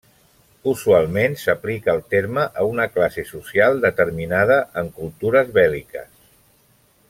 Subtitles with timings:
[0.69, 6.11] Usualment s'aplica el terme a una classe social determinada en cultures bèl·liques.